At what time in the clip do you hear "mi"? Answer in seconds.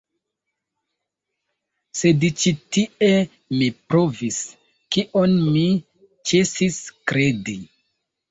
3.59-3.67, 5.57-5.65